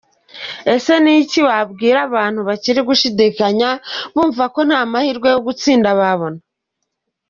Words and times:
Ese 0.75 0.93
ni 1.03 1.13
iki 1.21 1.39
wabwira 1.47 1.97
abantu 2.07 2.39
bakiri 2.47 2.79
gushidikanya 2.89 3.69
bunva 4.13 4.43
ko 4.53 4.59
nta 4.67 4.81
mahirwe 4.91 5.27
yo 5.33 5.39
gutsinda 5.45 5.89
babona?. 5.99 6.39